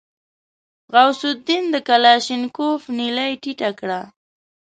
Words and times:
غوث 0.93 1.21
الدين 1.33 1.63
د 1.73 1.75
کلاشينکوف 1.87 2.81
نلۍ 2.97 3.31
ټيټه 3.43 3.69
کړه. 3.79 4.01